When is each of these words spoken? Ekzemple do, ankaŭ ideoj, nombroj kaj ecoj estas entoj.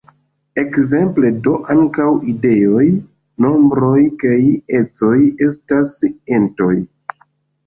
Ekzemple 0.59 1.29
do, 1.47 1.51
ankaŭ 1.73 2.07
ideoj, 2.31 2.85
nombroj 3.47 3.93
kaj 4.25 4.39
ecoj 4.81 5.13
estas 5.51 5.95
entoj. 6.41 6.73